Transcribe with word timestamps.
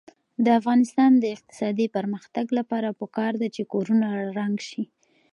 د 0.45 0.47
افغانستان 0.59 1.11
د 1.17 1.23
اقتصادي 1.35 1.87
پرمختګ 1.95 2.45
لپاره 2.59 2.95
پکار 2.99 3.33
ده 3.41 3.47
چې 3.55 3.63
کورونه 3.73 4.07
رنګ 4.37 4.55
شي. 4.69 4.83